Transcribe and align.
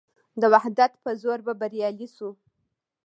د 0.41 0.43
وحدت 0.53 0.91
په 1.03 1.09
زور 1.21 1.39
به 1.45 1.53
بریالي 1.61 2.07
شو. 2.15 2.29